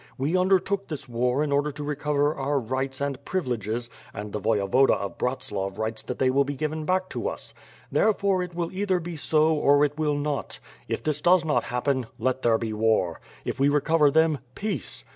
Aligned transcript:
We 0.17 0.35
undertook 0.35 0.87
this 0.87 1.07
war 1.07 1.43
in 1.43 1.51
order 1.51 1.71
to 1.71 1.83
recover 1.83 2.33
our 2.33 2.57
rights 2.59 3.01
and 3.01 3.23
privileges 3.23 3.87
and 4.15 4.33
the 4.33 4.41
Voyevoda 4.41 4.95
of 4.95 5.19
Bratslav 5.19 5.77
writes 5.77 6.01
that 6.01 6.17
they 6.17 6.31
will 6.31 6.43
be 6.43 6.55
given 6.55 6.85
back 6.85 7.07
to 7.09 7.27
us. 7.29 7.53
Therefore, 7.91 8.41
it 8.41 8.55
will 8.55 8.71
either 8.71 8.99
be 8.99 9.15
so 9.15 9.53
or 9.53 9.85
it 9.85 9.99
will 9.99 10.15
not. 10.17 10.57
If 10.87 11.03
this 11.03 11.21
does 11.21 11.45
not 11.45 11.65
happen, 11.65 12.07
let 12.17 12.41
there 12.41 12.57
be 12.57 12.73
war. 12.73 13.21
If 13.45 13.59
we 13.59 13.69
recover 13.69 14.09
them, 14.09 14.39
peace. 14.55 15.03